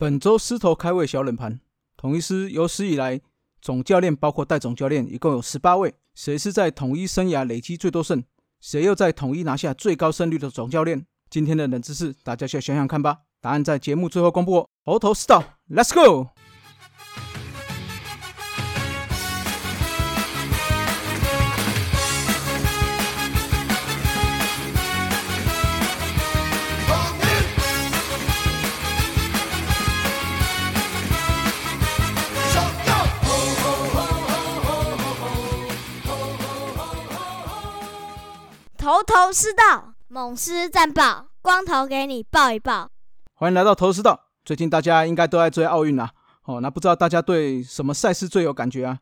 [0.00, 1.58] 本周狮头开胃小冷盘，
[1.96, 3.20] 统一师有史以来
[3.60, 8.22] 总教练包括代总教练一共有十八位，谁是在统一生涯累积最多胜？
[8.60, 11.04] 谁又在统一拿下最高胜率的总教练？
[11.28, 13.22] 今天的冷知识，大家先想想看吧。
[13.40, 14.68] 答案在节目最后公布哦。
[14.84, 16.28] 猴头是道，Let's go！
[38.88, 42.90] 头头是道，猛狮战报，光头给你报一报。
[43.34, 44.30] 欢迎来到头头是道。
[44.46, 46.10] 最近大家应该都在追奥运啊，
[46.44, 49.00] 哦，那不知道大家对什么赛事最有感觉啊？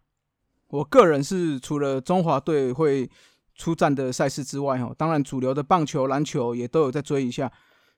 [0.70, 3.08] 我个人是除了中华队会
[3.54, 7.52] 出战的赛事之外，哈，当然主流的棒球、篮球也都有在追一下。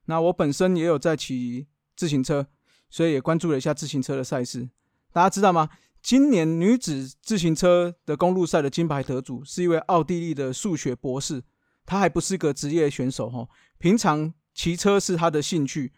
[0.05, 1.67] 那我本身也有在骑
[1.97, 2.47] 自行车，
[2.91, 4.69] 所以也关注了一下自行车的赛事。
[5.11, 5.71] 大家知道吗？
[6.03, 11.43] 今年女子自行车的公路赛的金牌得主是一位奥地利的数学博士。
[11.89, 15.91] 他还不是个职业选手哈，平常骑车是他的兴趣。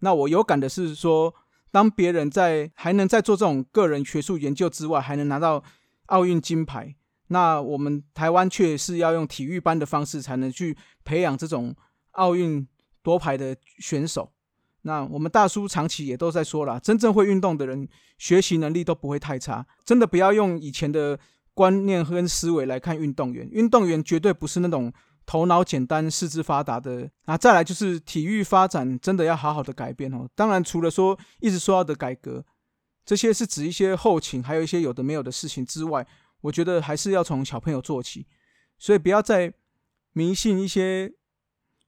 [0.00, 1.32] 那我有感的是说，
[1.70, 5.62] 当别人在还能在做这种个人学术研究之外，还能拿到
[6.06, 6.96] 奥运金牌，
[7.28, 11.76] 那我们台湾却是要用体育班的方式才能去培养这种
[12.12, 12.66] 奥运
[13.04, 14.32] 夺牌的选手。
[14.82, 17.88] 那我们大叔长期也都在说了，真正会运动的人，
[18.18, 19.64] 学习能力都不会太差。
[19.84, 21.16] 真的不要用以前的
[21.54, 24.92] 观念和思维来看运动员，运动员绝对不是那种。
[25.26, 30.28] 头脑简单、四肢发达的啊，再来就是体育发展真的要好好的改变哦。
[30.36, 32.44] 当然，除了说一直说要的改革，
[33.04, 36.06] 这些是指一些后勤，还有一些有的没有的事情之外，
[36.42, 38.26] 我觉得还是要从小朋友做起。
[38.78, 39.52] 所以不要再
[40.12, 41.12] 迷信一些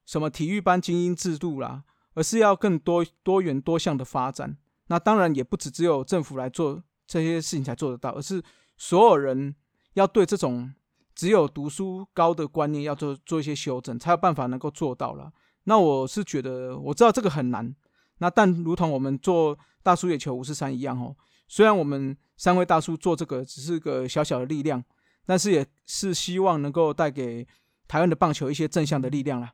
[0.05, 4.57] 什么体育班精英制度啦，而是要更多多元多项的发展。
[4.87, 8.43] 那当然也不只只有政府来做这些事情才做得到，而是
[8.75, 9.55] 所有人
[9.93, 10.73] 要对这种。
[11.19, 15.29] 只有读书高的观念要做做一些修正，才有办法能够做到了。
[15.65, 17.75] 那我是觉得我知道这个很难。
[18.19, 21.13] 那但如同我们做大叔野球五十三一样哦，
[21.49, 24.81] 虽然我们三位大叔做这个只是个小小的力量，
[25.25, 27.45] 但是也是希望能够带给
[27.85, 29.51] 台湾的棒球一些正向的力量啦。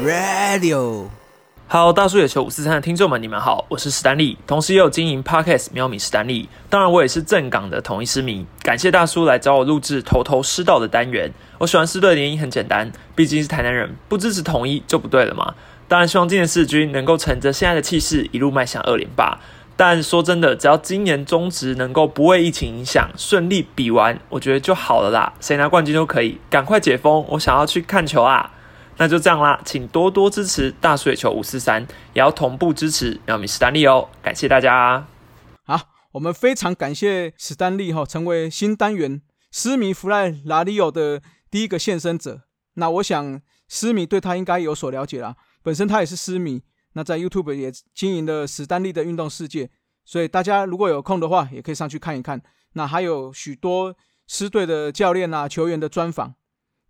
[0.00, 1.10] Radio。
[1.72, 6.48] Hello，大叔野球五四三的听众们，你们好，我是史丹利，同时也有经营 Podcast 喵米史丹利。
[6.68, 8.44] 当然，我也是正港的统一狮迷。
[8.60, 11.30] 感谢大叔来找我录制头头师道的单元。
[11.58, 15.54] 我喜欢狮队的原因很简单，毕竟是台南人，不支持统一就不对了嘛。
[15.86, 19.38] 当然，希望今年四军能够乘着现在的气势，一路迈向二连霸。
[19.76, 25.32] 但说真的，只要今年中职能够不为疫情影响，顺利比完，我觉得就好了啦。
[25.38, 28.54] 谁拿冠军都可以，赶快解封，我想要去看球啊！
[29.00, 31.80] 那就这样啦，请多多支持大水球五四三，
[32.12, 35.06] 也要同步支持苗米史丹利哦，感谢大家。
[35.64, 35.80] 好，
[36.12, 42.42] 我们非常感谢史丹利哈，成为新单元斯米弗赖拉利欧的第一个现身者。
[42.74, 46.62] 那我想斯米对他应该有所了解啦，本身他也是斯米，
[46.92, 49.70] 那在 YouTube 也经营了史丹利的运动世界，
[50.04, 52.42] 所以大家如果有空的话，也可以上去看一看。
[52.74, 53.96] 那还有许多
[54.26, 56.34] 狮队的教练啊、球员的专访。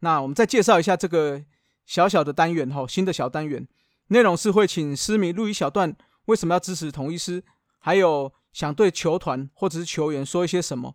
[0.01, 1.45] 那我们再介绍一下这个。
[1.91, 3.67] 小小的单元哈，新的小单元
[4.11, 5.97] 内容是会请师迷录一小段，
[6.27, 7.43] 为什么要支持同一师，
[7.81, 10.95] 还有想对球团或者是球员说一些什么，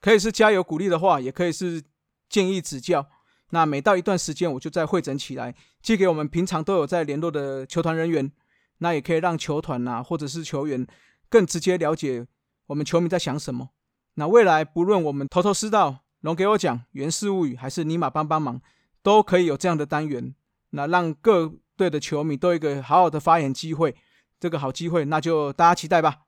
[0.00, 1.82] 可以是加油鼓励的话，也可以是
[2.28, 3.08] 建议指教。
[3.50, 8.30] 那每到一段时间，我就再汇整起来，寄给我们平常都有在联络的球团人员，
[8.78, 10.86] 那也可以让球团呐或者是球员
[11.28, 12.24] 更直接了解
[12.66, 13.70] 我们球迷在想什么。
[14.14, 18.62] 那未来不论我们头头是道，龙给我讲原事物语，还是尼玛帮帮忙。
[19.08, 20.34] 都可以有这样的单元，
[20.72, 23.96] 那让各队的球迷都有一个好好的发言机会。
[24.38, 26.24] 这个好机会，那就大家期待吧。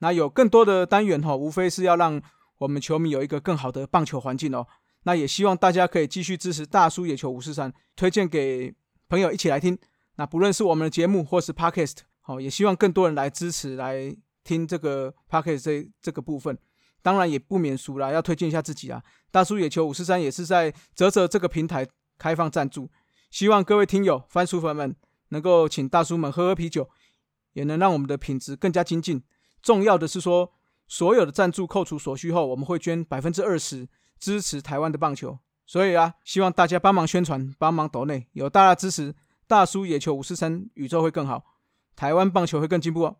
[0.00, 2.20] 那有更多的单元哈，无非是要让
[2.58, 4.66] 我们球迷有一个更好的棒球环境哦。
[5.04, 8.74] 那也希望大家可以继续支持大叔野球五四三，推荐给
[9.08, 9.78] 朋友一起来听。
[10.16, 16.58] 那不论是我们的节目或是 Podcast，好，也希望更多人来支持来听这个 Podcast 这这个部分。
[17.00, 19.02] 当然也不免俗啦，要推荐一下自己啊。
[19.30, 21.88] 大叔野球五四三也是在泽泽这个平台。
[22.20, 22.90] 开放赞助，
[23.30, 24.94] 希望各位听友、番薯粉们
[25.30, 26.90] 能够请大叔们喝喝啤酒，
[27.54, 29.24] 也能让我们的品质更加精进。
[29.62, 30.52] 重要的是说，
[30.86, 33.88] 所有的赞助扣除所需后，我们会捐百分之二十
[34.18, 35.38] 支持台湾的棒球。
[35.64, 39.14] 所以啊，希望大家帮忙宣传，帮忙抖内，有大家支持，
[39.46, 41.44] 大叔野球五四三宇宙会更好，
[41.96, 43.16] 台湾棒球会更进步哦。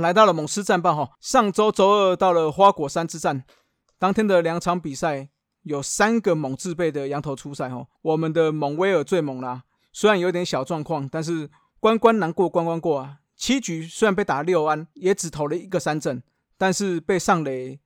[0.00, 3.44] 来到了猛狮战报哈，上周周二到了花果山之战，
[3.98, 5.28] 当天的两场比赛
[5.62, 11.50] 有三个猛字辈的羊头出赛哈，我们的猛威尔最猛啦，虽然有点小状况，但是
[11.80, 13.18] 关关难过关关过啊。
[13.36, 16.22] 七局虽然被打六安，也只投了一个三振，
[16.56, 17.78] 但是被上垒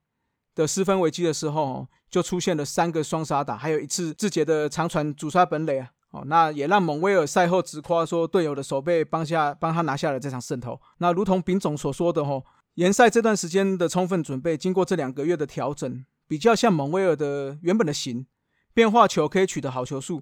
[0.55, 5.89] 的失分危机的时候，就出现了三个双杀打，还有一次志杰的长传主杀本垒啊。
[6.11, 10.79] 哦，那也让蒙威尔赛后直夸说队友的手背帮下帮他拿下了这场胜投。
[10.97, 18.27] 那如同丙总所说的吼，联赛这段时间的充分准备，经过这两个月的调整，比较像蒙威尔的原本的型，
[18.73, 20.21] 变化球可以取得好球数，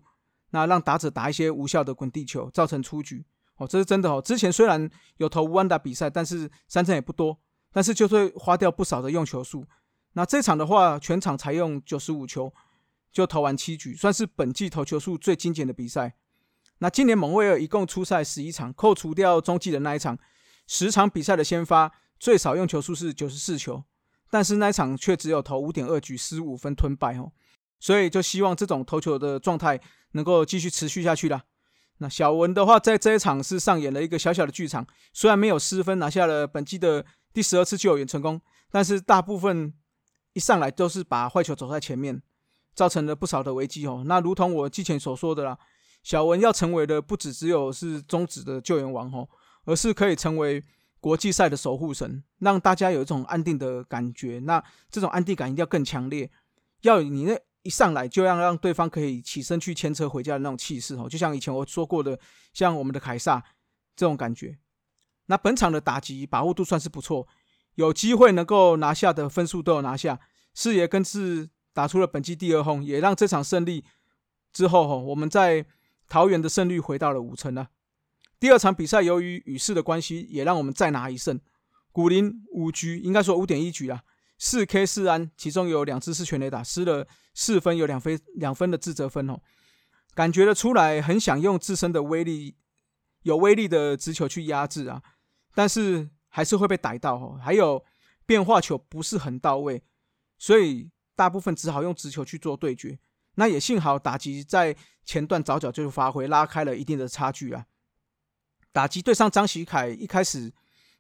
[0.52, 3.26] 那让打者打一些无效的滚地球，造成出局。
[3.58, 4.22] 哦，这是真的哦。
[4.22, 7.38] 之前虽然有投无安打比赛，但是三振也不多，
[7.74, 9.66] 但是就会花掉不少的用球数。
[10.14, 12.54] 那这场的话，全场才用九十五球
[13.12, 16.16] 就投完七局，算是本季投球数最精简的比赛。
[16.80, 20.18] 那今年蒙威尔一共出赛十一场，扣除掉中继的那一场，
[20.68, 23.84] 十场比赛的先发最少用球数是九十四球，
[24.30, 27.32] 但是那一场却只有投五点二局失五分吞败哦。
[27.80, 29.80] 所以就希望这种投球的状态
[30.12, 31.44] 能够继续持续下去啦。
[31.98, 38.40] 那小文的话，在这一场是上演了一个小小的剧场，虽然没有失分，拿下了本季的第十二次救援成功，
[38.72, 39.74] 但是大部分
[40.32, 42.22] 一上来都是把坏球走在前面，
[42.80, 44.04] 造成了不少的危机哦。
[44.06, 45.60] 那如同我之前所说的啦，
[46.02, 49.28] 小文要成为的不只只有是中职的救援王哦，
[49.66, 50.64] 而是可以成为
[51.02, 54.40] 国际赛的守护神，让大家有一种安定的感觉。
[54.46, 56.32] 那这种安定感一定要更强烈，
[56.84, 57.38] 要你那。
[57.62, 62.18] 一上来就要让对方可以起身去牵车回家的那种气势哦，就像以前我说过的，
[62.54, 63.44] 像我们的凯撒
[63.98, 64.58] 这种感觉。
[65.26, 67.28] 那本场的打击把握度算是不错，
[67.76, 70.22] 有机会能够拿下的分数都有拿下。
[70.54, 73.84] 四爷更是打出了本季第二轰，也让这场胜利
[74.52, 75.66] 之后哈，我们在
[76.08, 77.70] 桃园的胜率回到了五成了。
[78.40, 81.40] 第二场比赛由于雨势的关系，也让我们再拿一胜。
[81.92, 84.04] 古林五局应该说五点一局啊。
[84.42, 89.42] 四 K 四安，其中有两支是全垒打，失了四分，有两分两分的自责分哦。
[90.16, 92.56] 感觉得出来，很想用自身的威力，
[93.24, 95.04] 有威力的直球去压制啊，
[95.54, 97.38] 但是还是会被逮到哦。
[97.44, 97.84] 还有
[98.26, 99.84] 变化球不是很到位，
[100.38, 100.90] 所以
[101.20, 102.98] 大部分只好用直球去做对决。
[103.36, 104.74] 那也幸好打击在
[105.04, 107.66] 前段早早就发挥，拉开了一定的差距啊。
[108.72, 110.54] 打击对上张喜凯，一开始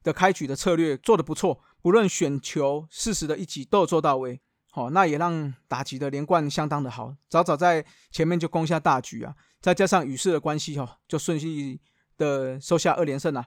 [0.03, 1.61] 的开局的策略做得不错。
[1.81, 11.79] 不论选球、适时的一击都做到位，好，那也让打击的连贯相当的好，早早在前面就攻下大局啊，再加上雨势的关系，哈，就顺利
[12.17, 13.45] 的收下二连胜了。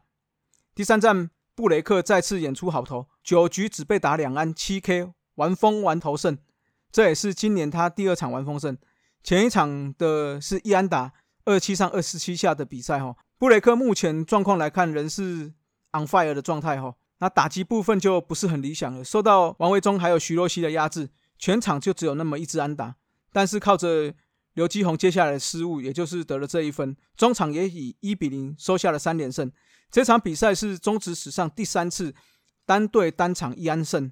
[0.75, 6.39] 第三站，布雷克再次演出好投，九局只被打两安七 K，完封完投胜，
[6.93, 8.77] 这也是今年他第二场完封胜。
[9.25, 11.12] 前一场的是易安打
[11.47, 15.53] 二七上二十七下的比赛，哈，布雷克目前状况来看仍是
[15.93, 16.94] on fire 的状态，哈。
[17.19, 21.09] 那打击部分就不是很理想了，受到王维忠还有徐若曦的压制，
[21.39, 22.97] 全场就只有那么一支安打。
[23.33, 24.12] 但是靠着
[24.55, 29.50] 刘基宏接下来的失误，也就是得了这一分，中场也以一比零收下了三连胜。
[29.88, 32.12] 这场比赛是中职史上第三次
[32.66, 34.11] 单队单场一安胜。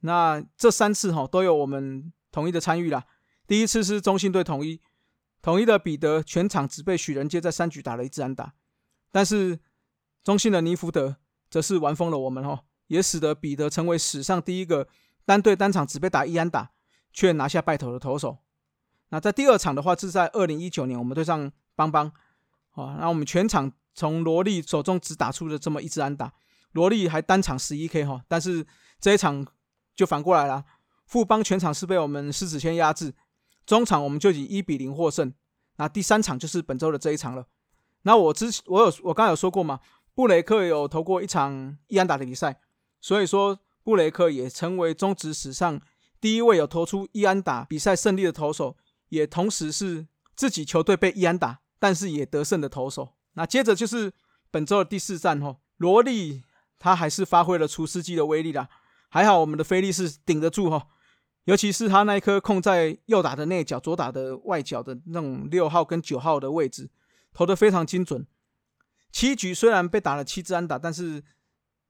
[0.00, 3.06] 那这三次哈都有我们统一的参与啦。
[3.46, 4.82] 第一次是中信队统一，
[5.40, 8.52] 统一的彼得全场只被许仁杰在三局打了一支安打，
[9.10, 9.58] 但是
[10.22, 11.16] 中信的尼福德。
[11.48, 14.88] 则是玩疯了我们哦，也使得彼得成为史上第一个
[15.24, 16.72] 单队单场只被打一安打
[17.12, 18.38] 却拿下败投的投手。
[19.10, 22.12] 那在第二场的话，是在二零一九年我们对上邦邦，
[22.72, 26.34] 啊，那我们全场从罗莉手中只打出了这么一支安打，
[26.72, 28.66] 罗莉还单场十一 K 哈，但是
[29.00, 29.46] 这一场
[29.94, 30.64] 就反过来了，
[31.06, 33.14] 富邦全场是被我们狮子谦压制，
[33.64, 35.32] 中场我们就以一比零获胜。
[35.76, 37.46] 那第三场就是本周的这一场了。
[38.02, 39.80] 那我之我有我刚刚有说过嘛。
[40.14, 42.58] 布雷克有投过一场伊安打的比赛，
[43.02, 45.78] 所以说布雷克也成为中职史上
[46.18, 48.78] 第一位有投出伊安打比赛胜利的投手，
[49.10, 53.10] 也同时是自己球队被伊安打，但是也得胜的投手。
[53.34, 54.10] 那接着就是
[54.50, 56.42] 本周的第四战吼，罗莉
[56.78, 58.70] 他还是发挥了除湿机的威力啦，
[59.10, 60.86] 还好我们的菲利士顶得住哈，
[61.46, 66.90] 尤其是他那一颗控在右打的内角、左打的外角的那种六号跟九号的位置，
[67.32, 68.26] 投得非常精准。
[69.12, 71.22] 七局虽然被打了七支安打，但是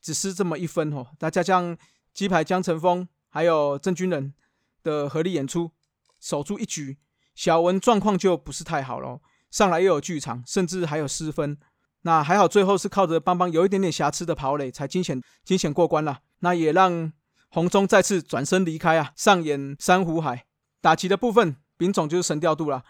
[0.01, 1.07] 只失这么一分哦。
[1.19, 1.77] 再加上
[2.13, 4.35] 鸡排江晨峰还有郑军人
[4.83, 5.73] 的合力演出，
[6.21, 6.99] 守住一局，
[7.35, 9.21] 小文状况就不是太好了。
[9.51, 11.57] 上来又有剧场，甚至还有失分。
[12.03, 16.21] 那还好，最后是靠着邦邦有一点点瑕疵的跑垒，才惊险惊险过关了。
[16.41, 17.11] 那也让
[17.57, 20.45] 红中再次转身离开啊，上演珊瑚海
[20.83, 22.85] 打击的部分，丙总就是神调度了。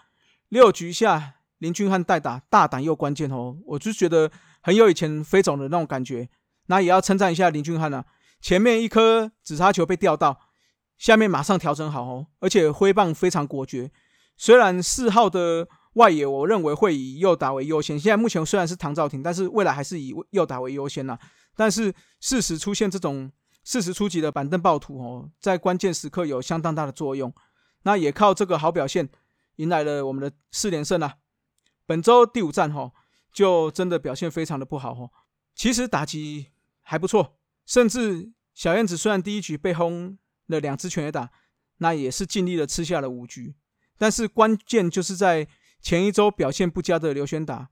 [0.49, 1.35] 六局下。
[1.59, 4.31] 林俊汉代打大胆又关键哦，我就觉得
[4.61, 6.29] 很有以前飞总的那种感觉。
[6.67, 8.05] 那也要称赞一下林俊汉啊，
[8.43, 10.39] 前面一颗紫砂球被吊到，
[10.99, 13.91] 下面马上调整好哦，而且挥棒非常果决。
[14.37, 17.99] 虽然四号的外野，我认为会以右打为优先。
[17.99, 21.19] 现在目前虽然是唐兆廷，但是未来还是以右打为优先呐。
[21.57, 23.33] 但是事实出现这种
[23.67, 27.35] 四十初级的板凳暴徒哦，在关键时刻有相当大的作用。
[27.83, 29.09] 那也靠这个好表现，
[29.57, 31.17] 迎来了我们的四连胜啊。
[31.85, 32.93] 本周第五战哈，
[33.33, 35.11] 就真的表现非常的不好哦。
[35.53, 41.33] 其实打击还不错，甚至小燕子虽然第一局被轰了两支全垒打，
[41.79, 43.57] 那也是尽力的吃下了五局。
[43.99, 45.49] 但是关键就是在
[45.81, 47.71] 前一周表现不佳的刘轩达，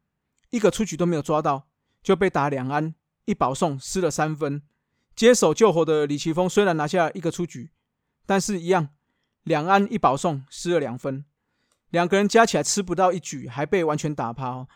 [0.51, 1.69] 一个出局都没有抓到，
[2.03, 2.97] 就被打两安
[3.27, 4.61] 一保送失了三分。
[5.15, 7.71] 接手救火的李奇峰虽然拿下一个出局，
[8.27, 8.89] 但是一样
[9.43, 11.25] 两安一保送失了两分，
[11.91, 14.49] 两个人加起来吃不到一局，还被完全打趴。
[14.49, 14.69] 哦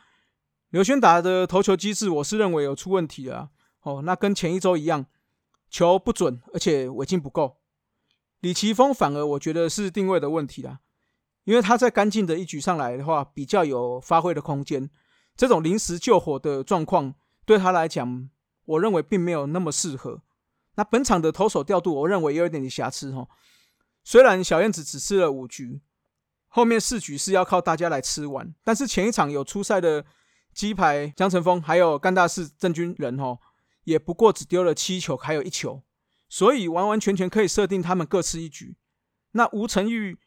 [0.70, 3.48] 刘轩达的投球机制，我是认为有出问题的
[3.80, 4.02] 哦。
[4.02, 5.06] 那跟前一周一样，
[5.70, 7.56] 球不准，而且尾劲不够。
[8.40, 10.80] 李奇峰反而我觉得是定位的问题啦。
[11.44, 14.90] 因为他在干净的一局上来的话，比较有发挥的空间。
[15.34, 17.14] 这种临时救火的状况
[17.46, 18.28] 对他来讲，
[18.66, 20.20] 我认为并没有那么适合。
[20.78, 23.26] 那本场的投手调度，我认为也有一点点瑕疵哈。
[24.04, 25.82] 虽然小燕子只吃了五局，
[26.46, 30.06] 后面四局是要靠大家来吃完，但是前一场有出赛的
[30.54, 33.36] 鸡排江晨峰还有干大士郑军人哈，
[33.82, 35.82] 也不过只丢了七球，还有一球，
[36.28, 38.76] 所以完完全全可以设定他们各吃一局。
[39.32, 40.18] 那吴成玉。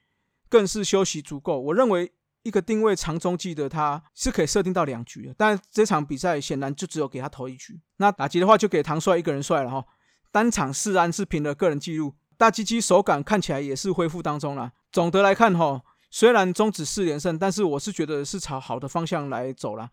[0.51, 2.11] 更是休息足够，我认为
[2.43, 7.79] 一个定位长中继的他是可以设定到两局的，但这场比赛显然就只有给他投一局。
[7.95, 9.85] 那打击的话就给唐帅一个人帅了哈，
[10.31, 14.71] 单场四安是凭了个人记录，大鸡鸡手感看起来也是恢复当中了。
[14.91, 19.89] 总的来看哈，虽然终止四连胜，但是我是觉得是朝好的方向来走了。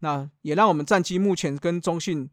[0.00, 2.28] 那也让我们战绩目前跟中信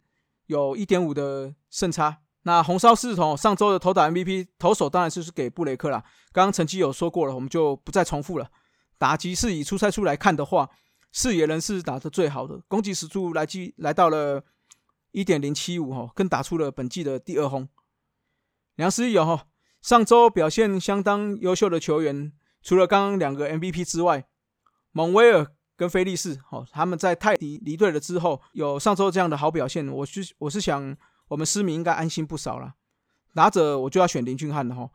[0.48, 2.18] 有一点五的胜差。
[2.44, 6.04] 那红烧狮子头上周的投打 MVP 投手当然就是给布雷克了。
[6.32, 8.50] 刚刚成绩有说过了，我们就不再重复了。
[8.98, 10.70] 打击是以出赛数来看的话，
[11.12, 14.44] 视野人是打的最好的，攻击时速来计来到了
[15.12, 17.68] 一点零七五哈，更打出了本季的第二轰。
[18.76, 19.48] 梁思义有哈，
[19.82, 24.28] 上周表现相当优秀的球员，除了刚刚两个 MVP 之外，
[24.92, 30.98] 蒙威尔跟菲利士哦，他们在泰迪离队了之后，有上周这样的好表现，我是我是想。
[31.30, 32.74] 我们市民应该安心不少了。
[33.36, 34.90] 打者我就要选林俊汉了哈。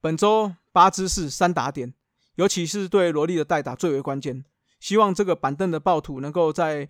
[0.00, 1.92] 本周八支是三打点，
[2.36, 4.44] 尤其是对罗莉的代打最为关键。
[4.78, 6.88] 希望这个板凳的暴徒能够在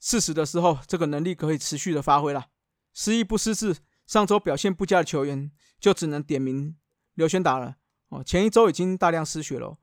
[0.00, 2.46] 适时的时候，这个能力可以持续的发挥了。
[2.92, 3.76] 失意不失智，
[4.06, 6.76] 上周表现不佳的球员就只能点名
[7.14, 7.76] 刘轩达了。
[8.08, 9.78] 哦，前一周已经大量失血了，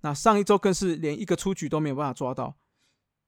[0.00, 2.56] 那上一周更是连一个出局都没有办法抓到。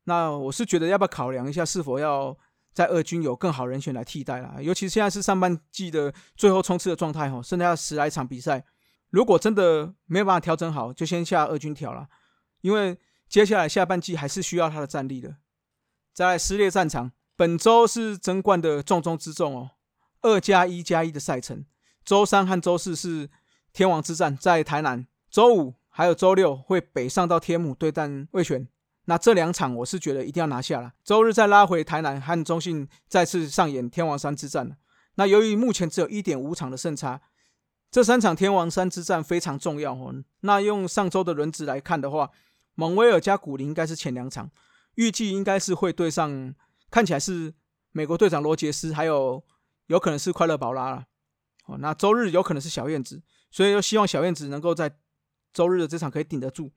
[0.04, 2.36] 那我是觉得要不要考量一下，是否要？
[2.74, 8.64] 在二军有更好人选来替代了，尤其现在是上半季的最后冲刺的状态哈，剩下十来场比赛，
[9.10, 12.08] 如果真的没有办法调整好，就先下二军调了，
[12.62, 15.36] 因为接下来下半季还是需要他的战力的。
[16.14, 19.70] 在撕裂战场，本周是争冠的重中之重哦，
[20.22, 21.66] 二加一加一的赛程，
[22.04, 23.28] 周三和周四是
[23.72, 28.68] 天王之战在台南，周五还有周六会北上到天母对战魏权。
[29.06, 30.92] 那这两场我是觉得一定要拿下了。
[31.02, 34.78] 周日再拉回台南和中信再次上演天王山之战。
[35.16, 37.20] 那由于目前只有一点五场的胜差，
[37.90, 40.14] 这三场天王山之战非常重要哦。
[40.40, 42.30] 那用上周的轮值来看的话，
[42.76, 44.50] 蒙威尔加古林应该是前两场，
[44.94, 46.54] 预计应该是会对上，
[46.90, 47.54] 看起来是
[47.92, 49.44] 美国队长罗杰斯，还有
[49.86, 51.06] 有可能是快乐宝拉了。
[51.66, 54.98] 哦，那周日有可能是小燕子，所以又希望小燕子能够在
[55.52, 56.72] 周日的这场可以顶得住。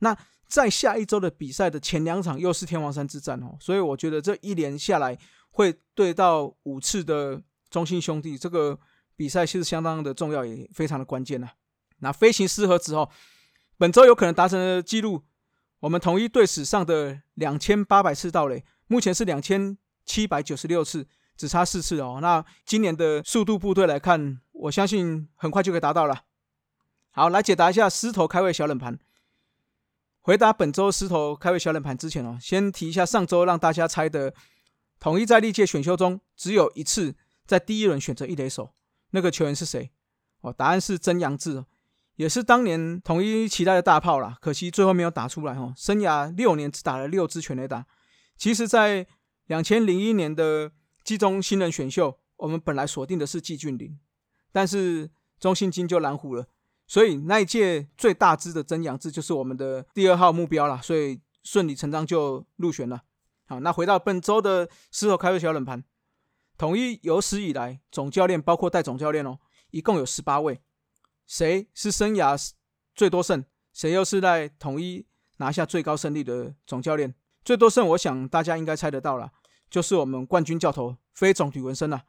[0.00, 0.16] 那
[0.48, 5.16] 在下一周的比赛的前两场又是天王山之战哦，所以我觉得这一连下来
[5.50, 8.78] 会对到五次的中心兄弟这个
[9.16, 11.48] 比赛其实相当的重要，也非常的关键呐。
[12.00, 13.08] 那飞行师和子哦，
[13.78, 15.22] 本周有可能达成的记录，
[15.82, 22.20] 我们统一队史上的两千八百次盗垒，目前是两千七百九十六次，只差四次哦。
[22.22, 26.22] 那今年的速度部队来看，我相信很快就可以达到了。
[27.10, 28.96] 好，来解答一下狮头开胃小冷盘。
[30.20, 34.32] 回答本周狮头开胃小冷盘之前哦，先提一下上周让大家猜的
[35.00, 38.72] 统一在历届选秀中只有一次在第一轮选择一垒手，
[39.10, 39.90] 那个球员是谁？
[40.42, 41.64] 哦，答案是曾阳志，
[42.22, 45.74] 也是当年统一期待的大炮啦，可惜最后没有打出来哦。
[45.76, 47.84] 生涯六年只打了六支全垒打。
[48.36, 49.04] 其实，在
[49.46, 50.70] 两千零一年的
[51.02, 53.98] 季中新人选秀，我们本来锁定的是季俊林，
[54.52, 55.10] 但是
[55.40, 56.46] 中信金就蓝虎了。
[56.86, 63.02] 所以那一届最大支的曾养志就是我们的第二号目标了，所以顺理成章就入选了。
[63.48, 65.82] 好，那回到本周的狮头开胃小冷盘，
[66.56, 69.40] 统一有史以来总教练包括带总教练哦，
[69.72, 70.60] 一共有十八位。
[71.26, 72.50] 谁是生涯
[72.94, 73.44] 最多胜？
[73.72, 75.06] 谁又是在统一
[75.38, 77.14] 拿下最高胜利的总教练？
[77.44, 79.32] 最多胜，我想大家应该猜得到了，
[79.70, 82.04] 就是我们冠军教头非总吕文生了。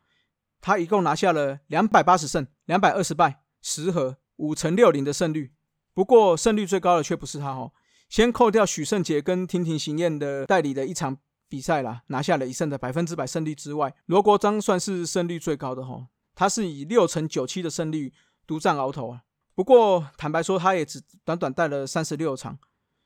[0.59, 5.53] 他一共拿下了两百八十胜，两百二十败，十和五乘六零的胜率。
[5.93, 7.71] 不过胜率最高的却不是他哦，
[8.09, 11.17] 先扣掉许胜杰跟婷婷行彦的代理的一场
[11.47, 18.13] 比赛啦，拿下了一胜的百分之百胜率之外，罗国璋算是胜率最高的哈，他是以六乘九七的胜率。
[18.45, 19.23] 独占鳌头啊！
[19.55, 22.57] 不过坦白说，他也只短短带了三十六场，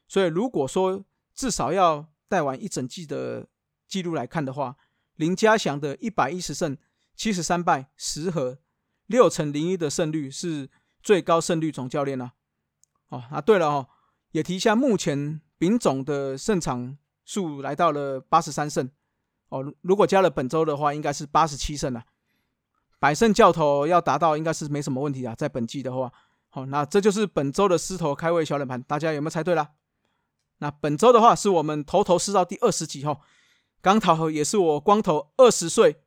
[0.07, 1.03] 所以如果说
[1.35, 3.47] 至少要带完一整季的
[3.87, 4.77] 记录来看的话，
[5.15, 6.77] 林家祥的一百一十胜、
[7.15, 8.59] 七十三败、十和
[9.05, 10.69] 六成零一的胜率是
[11.01, 12.33] 最高胜率总教练啊！
[13.09, 13.87] 哦，啊对了哦，
[14.31, 18.89] 也提一下，目前丙总的胜场数来到了八十三胜
[19.49, 22.05] 哦，如果加了本周的话，应该是八十七胜了。
[22.99, 26.11] 百胜教头要达到应该是没什么问题啊，在本季的话，
[26.49, 29.71] 好，那这就是本周的狮头开胃小冷盘，大家有没有猜对啦？
[30.59, 33.19] 那本周的话是我们头头是道第二十集哈，
[33.81, 36.01] 刚好也是我光头二十岁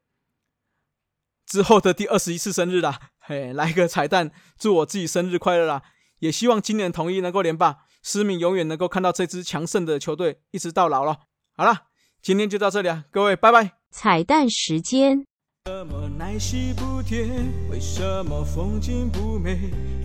[1.47, 5.83] 之后的第二十一次生日啦，嘿，来个彩蛋，祝我自己生日快乐啦！
[6.19, 11.21] 也希望今年统一能够连霸，思明永远能够看到这支强盛的球队一直到老了。
[11.57, 11.87] 好了，
[12.21, 13.79] 今天就到这里啊，各位拜拜！
[13.91, 15.30] 彩蛋时间。
[15.67, 17.29] 什么耐心不甜？
[17.71, 19.59] 为什么风景不美？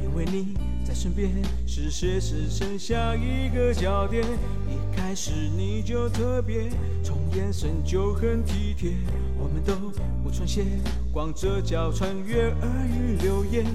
[0.04, 0.54] 因为你
[0.86, 1.32] 在身边，
[1.66, 4.22] 视线只剩下一个焦点。
[4.68, 6.70] 一开始你就特别，
[7.02, 8.98] 从眼神就很体贴。
[9.40, 9.74] 我们都
[10.22, 10.66] 不穿鞋，
[11.10, 13.66] 光着脚穿越耳语流言。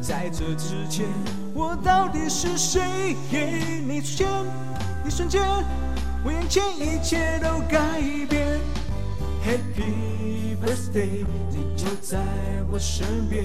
[0.00, 1.06] 在这之前，
[1.52, 3.16] 我到底是谁？
[3.32, 4.28] 给你出现
[5.04, 5.42] 一瞬间，
[6.24, 8.00] 我眼前一切都改
[8.30, 8.60] 变。
[9.44, 10.25] Happy
[10.66, 12.18] birthday，你就在
[12.72, 13.44] 我身边，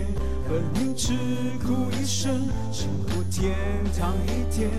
[0.49, 1.13] 和你吃
[1.63, 3.55] 苦一生，幸福天
[3.95, 4.71] 堂一天。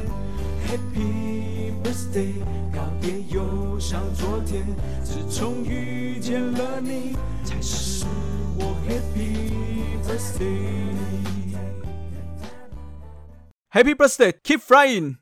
[0.66, 2.34] Happy birthday，
[2.74, 4.66] 告别忧伤昨天，
[5.04, 8.04] 自从遇见了你，才是
[8.58, 10.82] 我 Happy birthday。
[13.72, 15.21] Happy birthday，keep flying。